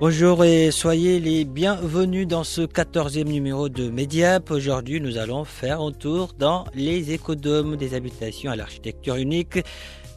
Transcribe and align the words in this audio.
Bonjour 0.00 0.46
et 0.46 0.70
soyez 0.70 1.20
les 1.20 1.44
bienvenus 1.44 2.26
dans 2.26 2.42
ce 2.42 2.62
14e 2.62 3.24
numéro 3.24 3.68
de 3.68 3.90
Mediap. 3.90 4.50
Aujourd'hui, 4.50 4.98
nous 4.98 5.18
allons 5.18 5.44
faire 5.44 5.82
un 5.82 5.92
tour 5.92 6.32
dans 6.38 6.64
les 6.74 7.12
écodomes 7.12 7.76
des 7.76 7.92
habitations 7.92 8.50
à 8.50 8.56
l'architecture 8.56 9.16
unique. 9.16 9.62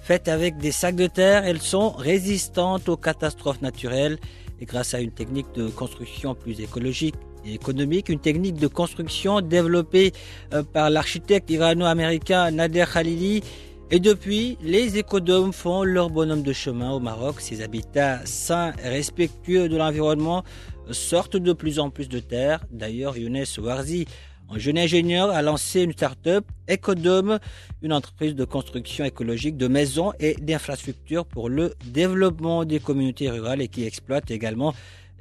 Faites 0.02 0.30
avec 0.30 0.56
des 0.56 0.72
sacs 0.72 0.96
de 0.96 1.08
terre, 1.08 1.44
elles 1.44 1.62
sont 1.62 1.90
résistantes 1.90 2.88
aux 2.88 2.96
catastrophes 2.96 3.62
naturelles 3.62 4.20
et 4.62 4.66
grâce 4.66 4.94
à 4.94 5.02
une 5.02 5.12
technique 5.12 5.54
de 5.54 5.68
construction 5.68 6.34
plus 6.34 6.62
écologique 6.62 7.16
et 7.46 7.54
économique, 7.56 8.08
une 8.08 8.22
technique 8.22 8.56
de 8.56 8.68
construction 8.68 9.42
développée 9.42 10.14
euh, 10.54 10.64
par 10.64 10.92
l'architecte 10.92 11.50
irano-américain 11.50 12.52
Nader 12.52 12.86
Khalili, 12.94 13.44
et 13.92 14.00
depuis, 14.00 14.58
les 14.62 14.98
écodomes 14.98 15.54
font 15.54 15.84
leur 15.84 16.10
bonhomme 16.10 16.42
de 16.42 16.54
chemin 16.54 16.92
au 16.92 17.00
Maroc. 17.00 17.42
Ces 17.42 17.62
habitats 17.62 18.26
sains 18.26 18.74
et 18.84 18.90
respectueux 18.90 19.70
de 19.70 19.78
l'environnement 19.78 20.44
sortent 20.92 21.38
de 21.38 21.54
plus 21.54 21.80
en 21.80 21.90
plus 21.90 22.10
de 22.10 22.20
terre. 22.20 22.66
D'ailleurs, 22.72 23.18
Younes 23.18 23.46
Warzi, 23.60 24.06
un 24.50 24.58
jeune 24.58 24.78
ingénieur, 24.78 25.30
a 25.30 25.42
lancé 25.42 25.82
une 25.82 25.94
start-up, 25.94 26.46
Ecodome, 26.70 27.40
une 27.82 27.94
entreprise 27.94 28.36
de 28.36 28.46
construction 28.46 29.06
écologique 29.06 29.58
de 29.58 29.68
maisons 29.68 30.12
et 30.20 30.36
d'infrastructures 30.36 31.26
pour 31.26 31.50
le 31.50 31.74
développement 31.86 32.66
des 32.66 32.80
communautés 32.80 33.30
rurales 33.30 33.62
et 33.62 33.68
qui 33.68 33.86
exploite 33.86 34.32
également 34.32 34.74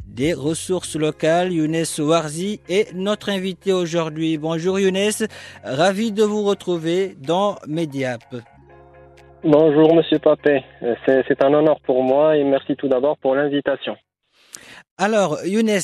des 0.07 0.35
ressources 0.35 0.97
locales. 0.97 1.53
Younes 1.53 1.85
Warzi 1.99 2.61
est 2.69 2.93
notre 2.95 3.29
invité 3.29 3.73
aujourd'hui. 3.73 4.37
Bonjour 4.39 4.79
Younes, 4.79 5.27
ravi 5.65 6.13
de 6.13 6.25
vous 6.25 6.43
retrouver 6.43 7.17
dans 7.21 7.59
Mediap. 7.67 8.23
Bonjour 9.45 9.93
Monsieur 9.93 10.21
Papé, 10.21 10.63
c'est 11.05 11.25
c'est 11.27 11.43
un 11.43 11.53
honneur 11.53 11.81
pour 11.81 12.05
moi 12.05 12.37
et 12.37 12.45
merci 12.45 12.77
tout 12.77 12.87
d'abord 12.87 13.19
pour 13.19 13.35
l'invitation. 13.35 13.97
Alors, 14.99 15.45
Younes, 15.45 15.81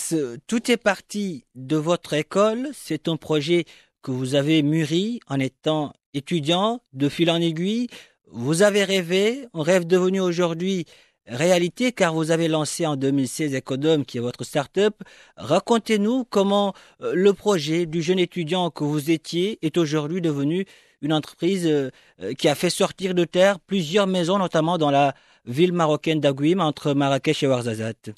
tout 0.46 0.70
est 0.70 0.76
parti 0.76 1.44
de 1.56 1.76
votre 1.76 2.14
école. 2.14 2.68
C'est 2.72 3.08
un 3.08 3.16
projet 3.16 3.64
que 4.00 4.12
vous 4.12 4.36
avez 4.36 4.62
mûri 4.62 5.18
en 5.26 5.40
étant 5.40 5.92
étudiant, 6.14 6.78
de 6.92 7.08
fil 7.08 7.32
en 7.32 7.40
aiguille. 7.40 7.88
Vous 8.30 8.62
avez 8.62 8.84
rêvé, 8.84 9.46
un 9.54 9.64
rêve 9.64 9.88
devenu 9.88 10.20
aujourd'hui 10.20 10.84
réalité 11.26 11.92
car 11.92 12.14
vous 12.14 12.30
avez 12.30 12.48
lancé 12.48 12.86
en 12.86 12.96
2016 12.96 13.54
Ecodome 13.54 14.04
qui 14.04 14.18
est 14.18 14.20
votre 14.20 14.44
start-up. 14.44 14.94
Racontez-nous 15.36 16.24
comment 16.24 16.74
euh, 17.02 17.12
le 17.14 17.32
projet 17.32 17.86
du 17.86 18.02
jeune 18.02 18.18
étudiant 18.18 18.70
que 18.70 18.84
vous 18.84 19.10
étiez 19.10 19.58
est 19.62 19.76
aujourd'hui 19.76 20.20
devenu 20.20 20.64
une 21.02 21.12
entreprise 21.12 21.66
euh, 21.66 21.90
euh, 22.22 22.32
qui 22.32 22.48
a 22.48 22.54
fait 22.54 22.70
sortir 22.70 23.14
de 23.14 23.24
terre 23.24 23.56
plusieurs 23.66 24.06
maisons, 24.06 24.38
notamment 24.38 24.78
dans 24.78 24.90
la 24.90 25.12
ville 25.46 25.72
marocaine 25.72 26.20
d'Aguim 26.20 26.60
entre 26.60 26.92
Marrakech 26.94 27.42
et 27.42 27.46
Ouarzazate. 27.46 28.10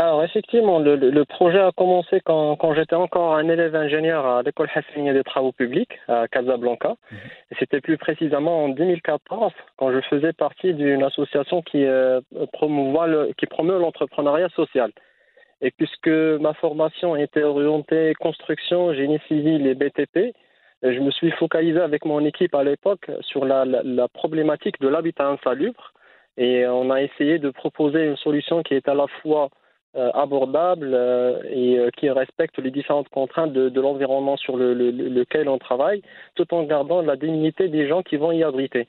Alors 0.00 0.22
effectivement, 0.22 0.78
le, 0.78 1.24
projet 1.24 1.58
a 1.58 1.72
commencé 1.72 2.20
quand, 2.24 2.54
quand 2.54 2.72
j'étais 2.72 2.94
encore 2.94 3.34
un 3.34 3.48
élève 3.48 3.74
ingénieur 3.74 4.24
à 4.24 4.42
l'école 4.44 4.70
Hassania 4.72 5.12
des 5.12 5.24
travaux 5.24 5.50
publics 5.50 5.90
à 6.06 6.28
Casablanca. 6.28 6.94
Et 7.50 7.56
C'était 7.58 7.80
plus 7.80 7.98
précisément 7.98 8.64
en 8.64 8.68
2014 8.68 9.52
quand 9.76 9.92
je 9.92 10.00
faisais 10.02 10.32
partie 10.32 10.72
d'une 10.72 11.02
association 11.02 11.62
qui 11.62 11.84
euh, 11.84 12.20
le, 12.30 13.32
qui 13.36 13.46
promeut 13.46 13.80
l'entrepreneuriat 13.80 14.48
social. 14.50 14.92
Et 15.62 15.72
puisque 15.72 16.06
ma 16.06 16.54
formation 16.54 17.16
était 17.16 17.42
orientée 17.42 18.14
construction, 18.20 18.94
génie 18.94 19.18
civil 19.26 19.66
et 19.66 19.74
BTP, 19.74 20.32
je 20.82 21.00
me 21.00 21.10
suis 21.10 21.30
focalisé 21.32 21.80
avec 21.80 22.04
mon 22.04 22.24
équipe 22.24 22.54
à 22.54 22.64
l'époque 22.64 23.10
sur 23.22 23.44
la, 23.44 23.64
problématique 24.08 24.80
de 24.80 24.88
l'habitat 24.88 25.28
insalubre. 25.28 25.92
Et 26.36 26.66
on 26.68 26.90
a 26.90 27.02
essayé 27.02 27.38
de 27.38 27.50
proposer 27.50 28.04
une 28.06 28.16
solution 28.16 28.62
qui 28.62 28.74
est 28.74 28.88
à 28.88 28.94
la 28.94 29.08
fois 29.22 29.48
euh, 29.96 30.10
abordable 30.14 30.90
euh, 30.92 31.40
et 31.50 31.78
euh, 31.78 31.90
qui 31.96 32.08
respecte 32.10 32.58
les 32.58 32.70
différentes 32.70 33.08
contraintes 33.08 33.52
de, 33.52 33.80
l'environnement 33.80 34.36
sur 34.36 34.56
le, 34.56 34.72
le- 34.74 34.90
le- 34.92 35.08
lequel 35.08 35.48
on 35.48 35.58
travaille, 35.58 36.02
tout 36.36 36.52
en 36.54 36.62
gardant 36.62 37.02
la 37.02 37.16
dignité 37.16 37.68
des 37.68 37.88
gens 37.88 38.02
qui 38.02 38.16
vont 38.16 38.30
y 38.30 38.44
abriter. 38.44 38.86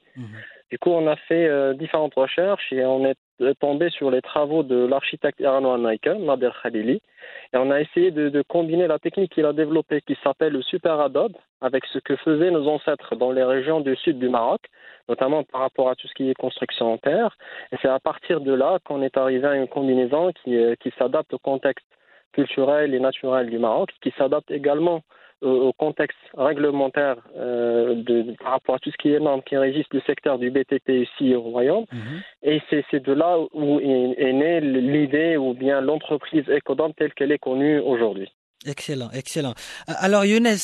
Du 0.72 0.78
coup, 0.78 0.91
on 0.91 1.07
a 1.07 1.16
fait 1.16 1.47
euh, 1.47 1.74
différentes 1.74 2.13
recherches 2.13 2.72
et 2.72 2.85
on 2.85 3.06
est 3.06 3.18
tombé 3.59 3.90
sur 3.90 4.12
les 4.12 4.22
travaux 4.22 4.63
de 4.63 4.85
l'architecte 4.85 5.40
irano-américain, 5.40 6.16
Nader 6.19 6.52
Khalili. 6.62 7.02
Et 7.53 7.57
on 7.57 7.72
a 7.72 7.81
essayé 7.81 8.12
de, 8.12 8.30
de 8.30 8.41
combiner 8.44 8.85
la 8.85 9.00
technique 9.00 9.31
qu'il 9.31 9.46
a 9.46 9.53
développée, 9.53 10.02
qui 10.02 10.16
s'appelle 10.24 10.53
le 10.53 10.62
super 10.62 11.00
adobe, 11.00 11.35
avec 11.62 11.85
ce 11.85 11.97
que 12.00 12.16
faisaient 12.18 12.52
nos 12.52 12.68
ancêtres 12.68 13.16
dans 13.16 13.31
les 13.31 13.44
régions 13.44 13.81
du 13.81 13.96
sud 13.96 14.19
du 14.19 14.30
Maroc, 14.30 14.62
notamment 15.07 15.44
par 15.44 15.62
rapport 15.62 15.90
à 15.90 15.96
tout 15.96 16.07
ce 16.07 16.13
qui 16.13 16.30
est 16.30 16.35
construction 16.35 16.94
en 16.94 16.97
terre. 16.97 17.36
Et 17.72 17.78
c'est 17.81 17.88
à 17.88 18.00
partir 18.00 18.41
de 18.41 18.53
là 18.53 18.78
qu'on 18.86 19.01
est 19.01 19.18
arrivé 19.18 19.47
à 19.47 19.56
une 19.56 19.68
combinaison 19.68 20.31
qui, 20.44 20.56
euh, 20.56 20.75
qui 20.80 20.91
s'adapte 21.00 21.34
au 21.34 21.40
contexte 21.40 21.86
culturel 22.34 22.94
et 22.94 23.00
naturel 23.00 23.50
du 23.50 23.57
Maroc, 23.57 23.90
qui 24.01 24.13
s'adapte 24.18 24.51
également 24.51 25.01
au, 25.42 25.74
contexte 25.74 26.18
réglementaire 26.38 27.16
euh, 27.38 27.96
de, 27.96 28.36
par 28.42 28.52
rapport 28.52 28.76
à 28.76 28.80
tout 28.80 28.92
ce 28.92 28.98
qui 28.98 29.14
est 29.14 29.20
normes 29.20 29.42
qui 29.44 29.58
régissent 29.58 29.92
le 29.92 30.02
secteur 30.02 30.38
du 30.38 30.52
BTP 30.52 30.90
ici 30.90 31.34
au 31.36 31.42
Royaume. 31.42 31.86
Et 32.44 32.62
c'est 32.70 33.04
de 33.04 33.14
là 33.14 33.38
où 33.54 33.80
est, 33.80 34.16
est 34.18 34.34
née 34.34 34.62
l'idée 34.62 35.38
ou 35.38 35.54
bien 35.54 35.82
l'entreprise 35.82 36.44
Ecodom 36.50 36.94
telle 36.94 37.14
qu'elle 37.14 37.32
est 37.32 37.40
connue 37.40 37.80
aujourd'hui. 37.80 38.30
Excellent, 38.66 39.10
excellent. 39.12 39.54
Alors 39.88 40.26
Younes, 40.26 40.58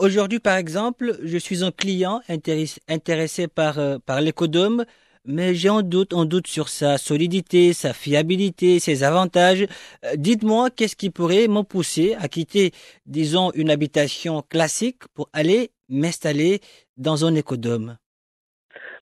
aujourd'hui 0.00 0.38
par 0.38 0.56
exemple, 0.56 1.16
je 1.24 1.36
suis 1.36 1.64
un 1.64 1.72
client 1.72 2.20
intéressé, 2.28 2.80
intéressé 2.88 3.48
par, 3.48 3.80
euh, 3.80 3.98
par 4.06 4.20
l'écodome, 4.20 4.84
mais 5.26 5.54
j'ai 5.54 5.68
un 5.68 5.82
doute, 5.82 6.12
un 6.12 6.26
doute 6.26 6.46
sur 6.46 6.68
sa 6.68 6.98
solidité, 6.98 7.72
sa 7.72 7.92
fiabilité, 7.92 8.78
ses 8.78 9.04
avantages. 9.04 9.66
Euh, 10.04 10.16
Dites-moi 10.16 10.70
qu'est-ce 10.70 10.96
qui 10.96 11.10
pourrait 11.10 11.48
me 11.48 11.62
pousser 11.62 12.14
à 12.18 12.28
quitter, 12.28 12.72
disons, 13.06 13.50
une 13.54 13.70
habitation 13.70 14.42
classique 14.42 15.02
pour 15.14 15.28
aller 15.32 15.70
m'installer 15.88 16.60
dans 16.96 17.24
un 17.24 17.34
écodome? 17.34 17.96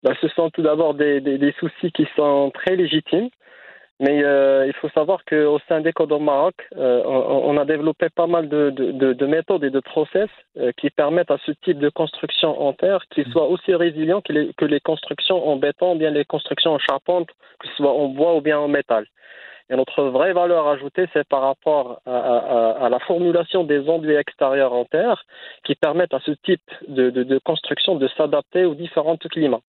Ben, 0.03 0.15
ce 0.21 0.29
sont 0.29 0.51
tout 0.51 0.63
d'abord 0.63 0.95
des, 0.95 1.21
des, 1.21 1.39
des 1.39 1.55
soucis 1.61 1.93
qui 1.93 2.07
sont 2.17 2.51
très 2.53 2.75
légitimes. 2.77 3.31
Mais 4.05 4.25
euh, 4.25 4.67
il 4.67 4.73
faut 4.81 4.89
savoir 4.89 5.25
qu'au 5.25 5.61
sein 5.69 5.81
d'Ecodom 5.81 6.25
Maroc, 6.25 6.57
euh, 6.77 7.05
on, 7.07 7.51
on 7.51 7.57
a 7.57 7.65
développé 7.65 8.09
pas 8.09 8.27
mal 8.27 8.49
de, 8.49 8.71
de, 8.71 8.91
de, 8.91 9.13
de 9.13 9.27
méthodes 9.27 9.63
et 9.63 9.71
de 9.71 9.79
process 9.79 10.29
euh, 10.59 10.73
qui 10.77 10.91
permettent 10.91 11.31
à 11.31 11.39
ce 11.47 11.53
type 11.65 11.79
de 11.79 11.89
construction 11.89 12.51
en 12.61 12.73
terre 12.73 13.05
qu'ils 13.11 13.31
soient 13.31 13.47
aussi 13.47 13.73
résilients 13.73 14.21
que 14.21 14.33
les, 14.33 14.53
que 14.55 14.65
les 14.65 14.81
constructions 14.81 15.49
en 15.49 15.55
béton, 15.55 15.95
bien 15.95 16.11
les 16.11 16.25
constructions 16.25 16.73
en 16.73 16.81
charpente, 16.81 17.29
que 17.61 17.69
ce 17.69 17.75
soit 17.77 17.93
en 17.93 18.09
bois 18.09 18.35
ou 18.35 18.41
bien 18.41 18.59
en 18.59 18.67
métal. 18.67 19.07
Et 19.71 19.77
notre 19.77 20.03
vraie 20.03 20.33
valeur 20.33 20.67
ajoutée, 20.67 21.07
c'est 21.13 21.29
par 21.29 21.43
rapport 21.43 22.01
à, 22.05 22.17
à, 22.17 22.87
à 22.87 22.89
la 22.89 22.99
formulation 22.99 23.63
des 23.63 23.89
enduits 23.89 24.17
extérieurs 24.17 24.73
en 24.73 24.85
terre 24.85 25.23
qui 25.63 25.77
permettent 25.77 26.13
à 26.13 26.21
ce 26.27 26.33
type 26.43 26.69
de, 26.89 27.11
de 27.11 27.39
construction 27.39 27.95
de 27.95 28.09
s'adapter 28.17 28.65
aux 28.65 28.75
différents 28.75 29.17
climats. 29.17 29.61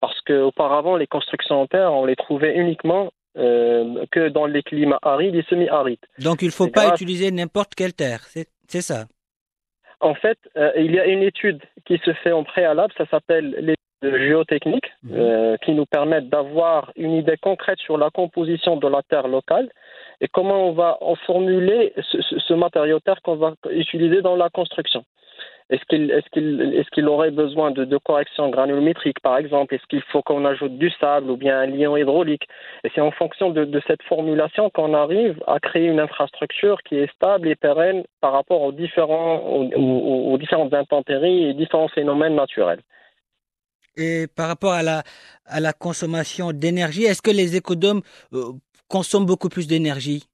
Parce 0.00 0.20
qu'auparavant, 0.22 0.96
les 0.96 1.06
constructions 1.06 1.60
en 1.62 1.66
terre, 1.66 1.92
on 1.92 2.04
les 2.04 2.16
trouvait 2.16 2.56
uniquement 2.56 3.10
euh, 3.36 4.04
que 4.10 4.28
dans 4.28 4.46
les 4.46 4.62
climats 4.62 4.98
arides 5.02 5.34
et 5.34 5.42
semi-arides. 5.48 6.04
Donc 6.18 6.42
il 6.42 6.46
ne 6.46 6.52
faut 6.52 6.68
pas 6.68 6.88
utiliser 6.88 7.30
n'importe 7.30 7.74
quelle 7.74 7.92
terre, 7.94 8.20
c'est 8.68 8.80
ça. 8.82 9.06
En 10.00 10.14
fait, 10.14 10.38
euh, 10.56 10.72
il 10.76 10.92
y 10.94 10.98
a 11.00 11.06
une 11.06 11.22
étude 11.22 11.60
qui 11.86 11.98
se 12.04 12.12
fait 12.22 12.32
en 12.32 12.44
préalable, 12.44 12.92
ça 12.98 13.06
s'appelle 13.06 13.56
l'étude 13.58 13.76
géotechnique, 14.28 14.90
Mhm. 15.02 15.12
euh, 15.14 15.56
qui 15.64 15.72
nous 15.72 15.86
permet 15.86 16.20
d'avoir 16.20 16.92
une 16.96 17.12
idée 17.12 17.36
concrète 17.40 17.78
sur 17.78 17.96
la 17.96 18.10
composition 18.10 18.76
de 18.76 18.88
la 18.88 19.02
terre 19.02 19.26
locale 19.28 19.70
et 20.20 20.28
comment 20.28 20.68
on 20.68 20.72
va 20.72 20.98
en 21.00 21.14
formuler 21.14 21.92
ce, 22.10 22.18
ce 22.46 22.54
matériau 22.54 23.00
terre 23.00 23.20
qu'on 23.22 23.36
va 23.36 23.54
utiliser 23.70 24.20
dans 24.22 24.36
la 24.36 24.50
construction. 24.50 25.02
Est-ce 25.68 26.90
qu'il 26.90 27.08
aurait 27.08 27.32
besoin 27.32 27.72
de, 27.72 27.84
de 27.84 27.98
corrections 27.98 28.50
granulométriques, 28.50 29.18
par 29.20 29.36
exemple? 29.36 29.74
Est-ce 29.74 29.86
qu'il 29.88 30.02
faut 30.12 30.22
qu'on 30.22 30.44
ajoute 30.44 30.78
du 30.78 30.90
sable 31.00 31.28
ou 31.28 31.36
bien 31.36 31.58
un 31.58 31.66
lion 31.66 31.96
hydraulique? 31.96 32.46
Et 32.84 32.90
c'est 32.94 33.00
en 33.00 33.10
fonction 33.10 33.50
de, 33.50 33.82
cette 33.88 34.02
formulation 34.04 34.70
qu'on 34.70 34.94
arrive 34.94 35.42
à 35.48 35.58
créer 35.58 35.86
une 35.86 35.98
infrastructure 35.98 36.80
qui 36.84 36.96
est 36.96 37.12
stable 37.14 37.48
et 37.48 37.56
pérenne 37.56 38.04
par 38.20 38.32
rapport 38.32 38.62
aux, 38.62 38.70
différents, 38.70 39.64
différentes 40.38 40.72
intempéries 40.72 41.46
et 41.46 41.54
différents 41.54 41.88
phénomènes 41.88 42.36
naturels. 42.36 42.80
Et 43.96 44.26
par 44.28 44.46
rapport 44.46 44.72
à 44.72 44.84
la, 44.84 45.02
à 45.46 45.58
la 45.58 45.72
consommation 45.72 46.52
d'énergie, 46.52 47.04
est-ce 47.04 47.22
que 47.22 47.30
les 47.30 47.56
écodomes 47.56 48.02
euh, 48.34 48.52
consomment 48.88 49.26
beaucoup 49.26 49.48
plus 49.48 49.66
d'énergie? 49.66 50.28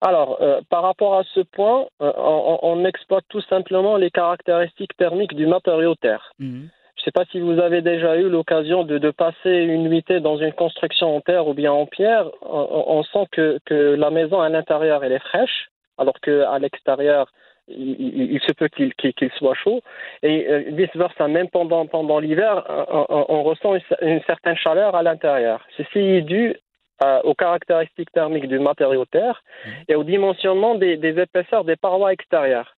Alors, 0.00 0.38
euh, 0.40 0.60
par 0.70 0.82
rapport 0.82 1.16
à 1.16 1.24
ce 1.34 1.40
point, 1.40 1.86
euh, 2.00 2.12
on, 2.16 2.58
on, 2.62 2.84
exploite 2.84 3.24
tout 3.28 3.40
simplement 3.42 3.96
les 3.96 4.10
caractéristiques 4.10 4.96
thermiques 4.96 5.34
du 5.34 5.46
matériau 5.46 5.96
terre. 5.96 6.32
Mmh. 6.38 6.66
Je 6.96 7.02
ne 7.02 7.04
sais 7.04 7.10
pas 7.10 7.24
si 7.30 7.40
vous 7.40 7.58
avez 7.60 7.82
déjà 7.82 8.16
eu 8.16 8.28
l'occasion 8.28 8.84
de, 8.84 8.98
de, 8.98 9.10
passer 9.10 9.50
une 9.50 9.88
nuitée 9.88 10.20
dans 10.20 10.36
une 10.36 10.52
construction 10.52 11.16
en 11.16 11.20
terre 11.20 11.48
ou 11.48 11.54
bien 11.54 11.72
en 11.72 11.86
pierre. 11.86 12.26
On, 12.42 12.84
on 12.86 13.02
sent 13.02 13.26
que, 13.32 13.58
que, 13.64 13.94
la 13.94 14.10
maison 14.10 14.40
à 14.40 14.48
l'intérieur 14.48 15.02
elle 15.02 15.12
est 15.12 15.18
fraîche, 15.18 15.68
alors 15.96 16.18
qu'à 16.20 16.58
l'extérieur 16.58 17.28
il, 17.68 18.32
il, 18.32 18.40
se 18.40 18.52
peut 18.52 18.68
qu'il 18.68 18.94
qu 18.94 19.30
soit 19.36 19.54
chaud. 19.54 19.80
Et 20.22 20.48
euh, 20.48 20.64
vice 20.68 20.94
versa, 20.94 21.28
même 21.28 21.48
pendant, 21.48 21.86
pendant 21.86 22.18
l'hiver, 22.18 22.64
on, 22.88 23.26
on, 23.28 23.42
ressent 23.42 23.74
une, 23.74 23.82
une 24.02 24.22
certaine 24.22 24.56
chaleur 24.56 24.94
à 24.94 25.02
l'intérieur. 25.02 25.64
Ceci 25.76 25.98
est 25.98 26.22
dû 26.22 26.56
euh, 27.02 27.20
aux 27.22 27.34
caractéristiques 27.34 28.10
thermiques 28.12 28.48
du 28.48 28.58
matériau 28.58 29.04
terre 29.04 29.42
et 29.88 29.94
au 29.94 30.04
dimensionnement 30.04 30.74
des, 30.74 30.94
épaisseurs 30.94 31.64
des 31.64 31.76
parois 31.76 32.12
extérieures. 32.12 32.74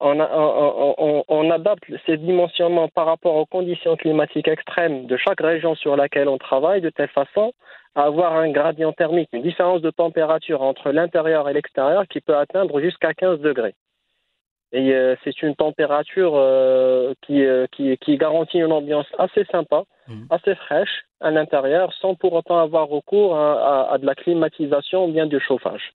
On, 0.00 1.50
adapte 1.50 1.84
ces 2.06 2.16
dimensionnements 2.16 2.88
par 2.88 3.06
rapport 3.06 3.36
aux 3.36 3.46
conditions 3.46 3.96
climatiques 3.96 4.48
extrêmes 4.48 5.06
de 5.06 5.16
chaque 5.16 5.40
région 5.40 5.74
sur 5.74 5.94
laquelle 5.94 6.28
on 6.28 6.38
travaille 6.38 6.80
de 6.80 6.90
telle 6.90 7.10
façon 7.10 7.52
à 7.94 8.04
avoir 8.04 8.34
un 8.34 8.50
gradient 8.50 8.92
thermique, 8.92 9.28
une 9.32 9.42
différence 9.42 9.82
de 9.82 9.90
température 9.90 10.62
entre 10.62 10.90
l'intérieur 10.90 11.48
et 11.48 11.52
l'extérieur 11.52 12.08
qui 12.08 12.20
peut 12.20 12.36
atteindre 12.36 12.80
jusqu'à 12.80 13.12
15 13.14 13.40
degrés. 13.40 13.74
Et 14.72 14.92
euh, 14.92 15.16
c'est 15.24 15.42
une 15.42 15.56
température 15.56 16.34
euh, 16.36 17.12
qui, 17.22 17.44
euh, 17.44 17.66
qui, 17.72 17.96
qui, 17.98 18.16
garantit 18.16 18.58
une 18.58 18.72
ambiance 18.72 19.06
assez 19.18 19.44
sympa, 19.50 19.82
mmh. 20.06 20.26
assez 20.30 20.54
fraîche 20.54 21.06
à 21.20 21.30
l'intérieur, 21.32 21.92
sans 22.00 22.14
pour 22.14 22.32
autant 22.34 22.58
avoir 22.58 22.88
recours 22.88 23.36
à, 23.36 23.88
à, 23.88 23.94
à, 23.94 23.98
de 23.98 24.06
la 24.06 24.14
climatisation 24.14 25.06
ou 25.06 25.12
bien 25.12 25.26
du 25.26 25.40
chauffage. 25.40 25.92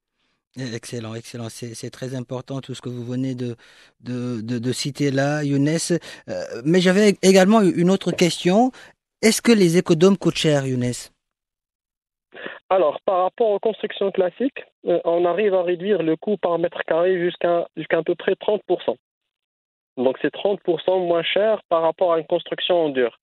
Excellent, 0.58 1.16
excellent. 1.16 1.48
C'est 1.50 1.90
très 1.90 2.16
important 2.16 2.62
tout 2.62 2.74
ce 2.74 2.82
que 2.82 2.88
vous 2.88 3.04
venez 3.04 3.36
de, 3.36 3.56
de, 4.02 4.42
de, 4.42 4.58
de 4.58 4.72
citer 4.72 5.12
là, 5.12 5.44
Younes. 5.44 6.00
Mais 6.64 6.80
j'avais 6.80 7.16
également 7.22 7.62
une 7.62 7.90
autre 7.90 8.12
question. 8.12 8.72
Est-ce 9.22 9.42
que 9.42 9.52
les 9.52 9.78
écodomes 9.78 10.18
coûtent 10.18 10.38
cher, 10.38 10.66
Younes? 10.66 10.94
Alors, 12.70 13.00
par 13.02 13.24
rapport 13.24 13.50
aux 13.50 13.60
constructions 13.60 14.12
classiques, 14.12 14.64
euh, 14.88 15.00
on 15.06 15.26
arrive 15.26 15.54
à 15.54 15.62
réduire 15.62 16.02
le 16.02 16.16
coût 16.16 16.38
par 16.38 16.58
mètre 16.58 16.84
carré 16.86 17.20
jusqu'à 17.20 17.68
jusqu'à 17.78 18.00
à 18.00 18.04
peu 18.04 18.16
près 18.16 18.34
30%. 18.34 18.96
Donc, 19.98 20.18
c'est 20.22 20.34
30% 20.34 21.08
moins 21.08 21.24
cher 21.24 21.62
par 21.70 21.84
rapport 21.84 22.14
à 22.14 22.20
une 22.20 22.26
construction 22.26 22.86
en 22.86 22.90
dur. 22.90 23.18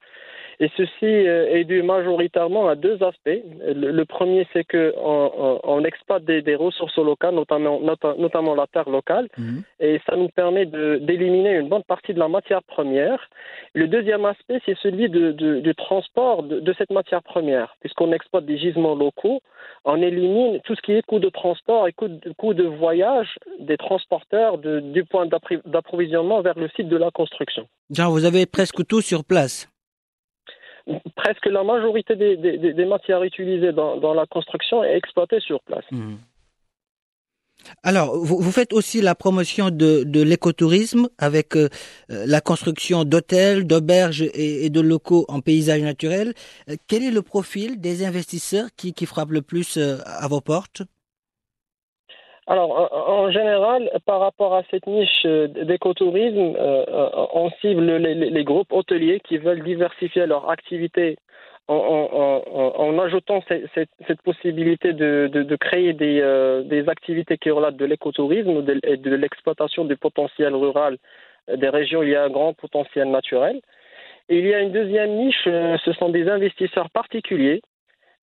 Et 0.63 0.71
ceci 0.77 1.03
euh, 1.03 1.53
est 1.57 1.65
dû 1.65 1.83
majoritairement 1.83 2.69
à 2.69 2.75
deux 2.75 3.03
aspects. 3.03 3.41
Le, 3.59 4.03
premier, 4.05 4.47
c'est 4.53 4.63
que 4.63 4.93
on, 4.97 5.59
on 5.61 5.83
exploite 5.83 6.23
des, 6.23 6.41
des, 6.41 6.55
ressources 6.55 6.97
locales, 6.97 7.35
notamment, 7.35 7.81
notamment 8.17 8.55
la 8.55 8.65
terre 8.67 8.89
locale, 8.89 9.27
mmh. 9.37 9.57
et 9.81 9.99
ça 10.05 10.15
nous 10.15 10.29
permet 10.29 10.65
d'éliminer 10.65 11.55
une 11.55 11.67
bonne 11.67 11.83
partie 11.83 12.13
de 12.13 12.19
la 12.19 12.29
matière 12.29 12.63
première. 12.63 13.19
Le 13.73 13.89
deuxième 13.89 14.23
aspect, 14.23 14.61
c'est 14.65 14.77
celui 14.81 15.09
de, 15.09 15.33
de, 15.33 15.59
du 15.59 15.75
transport 15.75 16.43
de, 16.43 16.61
de, 16.61 16.73
cette 16.77 16.91
matière 16.91 17.23
première, 17.23 17.75
puisqu'on 17.81 18.13
exploite 18.13 18.45
des 18.45 18.57
gisements 18.57 18.95
locaux, 18.95 19.41
on 19.83 20.01
élimine 20.01 20.61
tout 20.63 20.75
ce 20.75 20.81
qui 20.81 20.93
est 20.93 21.05
coût 21.05 21.19
de 21.19 21.27
transport 21.29 21.89
et 21.89 21.91
coût 21.91 22.07
de, 22.07 22.31
coût 22.37 22.53
de 22.53 22.63
voyage 22.63 23.37
des 23.59 23.75
transporteurs 23.75 24.59
du 24.59 25.03
point 25.03 25.25
d'approvisionnement 25.25 26.39
vers 26.41 26.57
le 26.57 26.69
site 26.69 26.87
de 26.87 26.95
la 26.95 27.11
construction. 27.11 27.67
Genre, 27.89 28.11
vous 28.11 28.23
avez 28.23 28.45
presque 28.45 28.87
tout 28.87 29.01
sur 29.01 29.25
place 29.25 29.72
presque 31.15 31.45
la 31.45 31.63
majorité 31.63 32.15
des, 32.15 32.85
matières 32.85 33.23
utilisées 33.23 33.71
dans, 33.71 34.13
la 34.13 34.25
construction 34.25 34.83
est 34.83 34.97
exploitée 34.97 35.39
sur 35.39 35.61
place. 35.61 35.85
Mmh. 35.91 36.15
Alors, 37.81 38.17
vous, 38.17 38.51
faites 38.51 38.73
aussi 38.73 38.99
la 38.99 39.15
promotion 39.15 39.69
de, 39.69 40.21
l'écotourisme 40.21 41.07
avec 41.17 41.55
euh, 41.55 41.69
la 42.09 42.41
construction 42.41 43.05
d'hôtels, 43.05 43.65
d'auberges 43.65 44.25
et, 44.33 44.69
de 44.69 44.81
locaux 44.81 45.25
en 45.29 45.39
paysage 45.39 45.81
naturel. 45.81 46.33
Euh, 46.69 46.75
quel 46.87 47.03
est 47.03 47.11
le 47.11 47.21
profil 47.21 47.79
des 47.79 48.05
investisseurs 48.05 48.67
qui, 48.75 48.93
qui 48.93 49.05
frappent 49.05 49.31
le 49.31 49.41
plus 49.41 49.77
euh, 49.77 49.97
à 50.05 50.27
vos 50.27 50.41
portes? 50.41 50.83
Alors, 52.45 52.91
en 53.07 53.31
général, 53.31 53.89
par 54.05 54.19
rapport 54.19 54.53
à 54.53 54.63
cette 54.69 54.85
niche 54.85 55.25
d'écotourisme, 55.25 56.55
euh, 56.57 57.09
on 57.33 57.49
cible 57.61 57.85
les, 57.95 58.43
groupes 58.43 58.73
hôteliers 58.73 59.21
qui 59.21 59.37
veulent 59.37 59.63
diversifier 59.63 60.25
leur 60.25 60.49
activité 60.49 61.17
en, 61.69 62.99
ajoutant 62.99 63.41
cette, 63.47 64.21
possibilité 64.23 64.91
de, 64.91 65.55
créer 65.55 65.93
des, 65.93 66.19
euh, 66.21 66.83
activités 66.87 67.37
qui 67.37 67.49
relatent 67.49 67.77
de 67.77 67.85
l'écotourisme 67.85 68.65
et 68.83 68.97
de, 68.97 69.15
l'exploitation 69.15 69.85
du 69.85 69.95
potentiel 69.95 70.53
rural 70.53 70.97
des 71.47 71.69
régions 71.69 72.01
où 72.01 72.03
il 72.03 72.09
y 72.09 72.15
a 72.15 72.23
un 72.23 72.29
grand 72.29 72.53
potentiel 72.53 73.09
naturel. 73.09 73.61
Il 74.27 74.45
y 74.45 74.53
a 74.53 74.59
une 74.59 74.71
deuxième 74.71 75.11
niche, 75.11 75.47
euh, 75.47 75.77
ce 75.85 75.93
sont 75.93 76.09
des 76.09 76.29
investisseurs 76.29 76.89
particuliers 76.89 77.61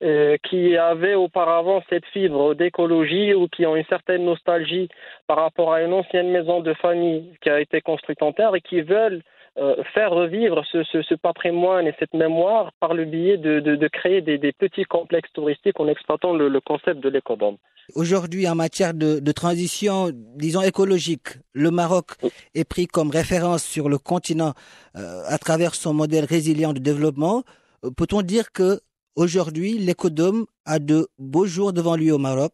euh, 0.03 0.37
qui 0.43 0.77
avaient 0.77 1.15
auparavant 1.15 1.83
cette 1.91 2.07
fibre 2.07 2.55
d'écologie 2.55 3.35
ou 3.35 3.49
qui 3.49 3.67
ont 3.67 3.77
une 3.77 3.85
certaine 3.85 4.25
nostalgie 4.25 4.89
par 5.27 5.39
rapport 5.39 5.73
à 5.73 5.83
une 5.83 5.93
ancienne 5.93 6.31
maison 6.31 6.61
de 6.61 6.73
famille 6.75 7.37
qui 7.43 7.51
a 7.51 7.61
été 7.61 7.81
construite 7.81 8.23
en 8.23 8.33
terre 8.33 8.55
et 8.55 8.63
qui 8.63 8.81
veulent 8.81 9.23
euh, 9.59 9.77
faire 9.93 10.13
revivre 10.13 10.65
ce, 10.73 10.85
ce, 10.85 11.03
ce, 11.03 11.15
patrimoine 11.15 11.87
et 11.87 11.95
cette 11.99 12.15
mémoire 12.15 12.73
par 12.81 12.95
le 12.95 13.05
biais 13.05 13.37
de, 13.37 13.61
de, 13.61 13.77
de 13.77 13.89
créer 13.89 14.23
des, 14.23 14.39
des, 14.39 14.53
petits 14.53 14.85
complexes 14.85 15.33
touristiques 15.35 15.79
en 15.81 15.89
exploitant 15.89 16.33
le, 16.33 16.49
le 16.49 16.61
concept 16.61 17.01
de 17.01 17.09
l'écodome. 17.09 17.57
Aujourd'hui, 17.95 18.49
en 18.49 18.55
matière 18.55 18.95
de, 18.95 19.19
de, 19.19 19.33
transition, 19.33 20.11
disons 20.15 20.63
écologique, 20.63 21.31
le 21.53 21.71
Maroc 21.71 22.13
est 22.55 22.65
pris 22.65 22.87
comme 22.87 23.11
référence 23.11 23.65
sur 23.65 23.89
le 23.89 23.99
continent 23.99 24.55
euh, 24.97 25.23
à 25.27 25.37
travers 25.37 25.75
son 25.75 25.93
modèle 25.93 26.25
résilient 26.25 26.73
de 26.73 26.79
développement. 26.79 27.43
Peut-on 27.83 28.23
dire 28.23 28.53
que 28.53 28.81
Aujourd'hui, 29.17 29.79
l'écodome 29.79 30.47
a 30.65 30.79
de 30.79 31.09
beaux 31.19 31.47
jours 31.47 31.73
devant 31.73 31.97
lui 31.97 32.11
au 32.11 32.19
Maroc. 32.19 32.53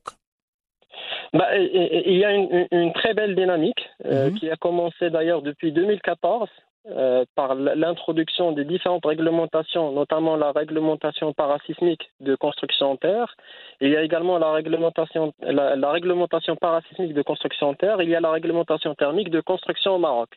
Bah, 1.32 1.56
il 1.58 2.16
y 2.16 2.24
a 2.24 2.32
une, 2.32 2.66
une 2.70 2.92
très 2.94 3.12
belle 3.12 3.34
dynamique 3.34 3.88
euh, 4.06 4.30
mmh. 4.30 4.34
qui 4.34 4.50
a 4.50 4.56
commencé 4.56 5.10
d'ailleurs 5.10 5.42
depuis 5.42 5.72
2014 5.72 6.48
euh, 6.90 7.24
par 7.34 7.54
l'introduction 7.54 8.52
des 8.52 8.64
différentes 8.64 9.04
réglementations, 9.04 9.92
notamment 9.92 10.36
la 10.36 10.52
réglementation 10.52 11.32
parasismique 11.32 12.10
de 12.20 12.34
construction 12.36 12.92
en 12.92 12.96
terre. 12.96 13.34
Il 13.80 13.90
y 13.90 13.96
a 13.96 14.02
également 14.02 14.38
la 14.38 14.52
réglementation, 14.52 15.32
la, 15.40 15.76
la 15.76 15.90
réglementation 15.90 16.56
parasismique 16.56 17.14
de 17.14 17.22
construction 17.22 17.70
en 17.70 17.74
terre. 17.74 18.00
Il 18.02 18.08
y 18.08 18.14
a 18.14 18.20
la 18.20 18.30
réglementation 18.30 18.94
thermique 18.94 19.30
de 19.30 19.40
construction 19.40 19.96
au 19.96 19.98
Maroc. 19.98 20.30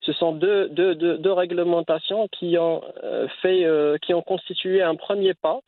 Ce 0.00 0.12
sont 0.12 0.32
deux, 0.32 0.68
deux, 0.68 0.94
deux, 0.94 1.18
deux 1.18 1.32
réglementations 1.32 2.28
qui 2.28 2.58
ont 2.58 2.82
euh, 3.02 3.26
fait, 3.40 3.64
euh, 3.64 3.96
qui 3.98 4.14
ont 4.14 4.22
constitué 4.22 4.82
un 4.82 4.96
premier 4.96 5.34
pas 5.34 5.60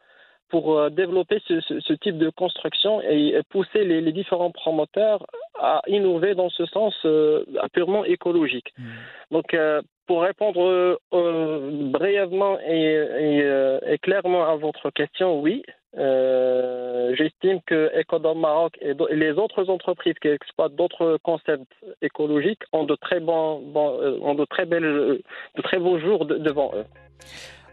pour 0.48 0.90
développer 0.92 1.42
ce, 1.48 1.60
ce, 1.60 1.80
ce, 1.80 1.92
type 1.92 2.18
de 2.18 2.30
construction 2.30 3.02
et 3.02 3.36
pousser 3.50 3.84
les, 3.84 4.00
les, 4.00 4.12
différents 4.12 4.52
promoteurs 4.52 5.26
à 5.58 5.82
innover 5.86 6.34
dans 6.34 6.50
ce 6.50 6.66
sens 6.66 6.94
euh, 7.04 7.44
purement 7.72 8.04
écologique. 8.04 8.72
Mmh. 8.78 8.84
Donc, 9.30 9.54
euh, 9.54 9.82
pour 10.06 10.22
répondre 10.22 10.98
euh, 11.12 11.90
brièvement 11.90 12.58
et, 12.60 12.92
et, 12.92 13.42
euh, 13.42 13.78
et, 13.86 13.98
clairement 13.98 14.46
à 14.48 14.56
votre 14.56 14.90
question, 14.90 15.40
oui, 15.40 15.62
euh, 15.98 17.14
j'estime 17.16 17.60
que 17.66 17.90
Ecodom 17.98 18.38
Maroc 18.38 18.76
et, 18.80 18.94
les 19.10 19.32
autres 19.32 19.68
entreprises 19.68 20.14
qui 20.20 20.28
exploitent 20.28 20.74
d'autres 20.74 21.18
concepts 21.22 21.72
écologiques 22.02 22.62
ont 22.72 22.84
de 22.84 22.94
très 22.94 23.20
bons, 23.20 23.60
bon, 23.60 24.20
ont 24.22 24.34
de 24.34 24.44
très 24.44 24.66
belles, 24.66 24.82
de 24.82 25.62
très 25.62 25.78
beaux 25.78 25.98
jours 25.98 26.26
de, 26.26 26.36
devant 26.36 26.72
eux. 26.74 26.84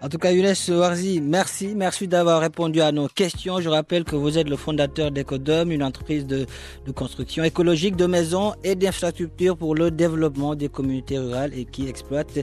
En 0.04 0.10
tout 0.10 0.18
cas, 0.18 0.34
Younes 0.34 0.54
Warzi, 0.68 1.22
merci. 1.22 1.76
Merci 1.78 2.10
d'avoir 2.10 2.42
répondu 2.42 2.82
à 2.82 2.92
nos 2.92 3.08
questions. 3.08 3.62
Je 3.62 3.70
rappelle 3.70 4.04
que 4.04 4.18
vous 4.18 4.38
êtes 4.38 4.50
le 4.50 4.58
fondateur 4.58 5.12
d'Ecodome, 5.12 5.72
une 5.72 5.82
entreprise 5.82 6.28
de, 6.28 6.46
de, 6.86 6.92
construction 6.92 7.46
écologique 7.46 7.96
de 7.96 8.06
maisons 8.06 8.52
et 8.66 8.76
d'infrastructures 8.76 9.56
pour 9.56 9.76
le 9.76 9.92
développement 9.92 10.56
des 10.56 10.68
communautés 10.68 11.18
rurales 11.18 11.54
et 11.58 11.64
qui 11.64 11.88
exploite 11.88 12.40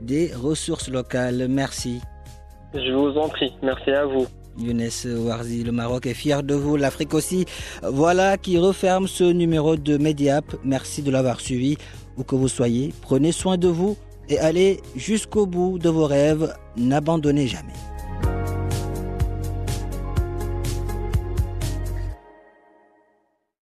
des 0.00 0.32
ressources 0.32 0.88
locales. 0.88 1.48
Merci. 1.48 2.00
Je 2.74 2.92
vous 2.92 3.18
en 3.18 3.28
prie. 3.28 3.52
Merci 3.60 3.90
à 3.90 4.06
vous. 4.06 4.28
Younes 4.56 4.88
Warzi, 5.26 5.64
le 5.64 5.72
Maroc 5.72 6.06
est 6.06 6.14
fier 6.14 6.44
de 6.44 6.54
vous, 6.54 6.76
l'Afrique 6.76 7.14
aussi. 7.14 7.44
Voilà 7.82 8.38
qui 8.38 8.56
referme 8.56 9.08
ce 9.08 9.24
numéro 9.24 9.74
de 9.74 9.96
Mediap. 9.98 10.44
Merci 10.62 11.02
de 11.02 11.10
l'avoir 11.10 11.40
suivi. 11.40 11.76
Où 12.16 12.22
que 12.22 12.36
vous 12.36 12.48
soyez, 12.48 12.94
prenez 13.02 13.32
soin 13.32 13.56
de 13.56 13.66
vous 13.66 13.96
et 14.30 14.38
allez 14.38 14.80
jusqu'au 14.96 15.44
bout 15.44 15.78
de 15.78 15.90
vos 15.90 16.06
rêves. 16.06 16.54
N'abandonnez 16.76 17.48
jamais. 17.48 17.74